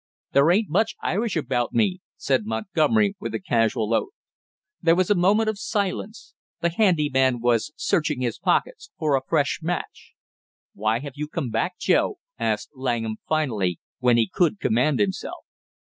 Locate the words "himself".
14.99-15.45